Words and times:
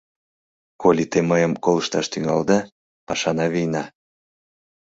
—Коли 0.81 1.03
те 1.11 1.19
мыйым 1.29 1.53
колышташ 1.63 2.05
тӱҥалыда, 2.13 2.59
пашана 3.07 3.45
вийна. 3.53 3.83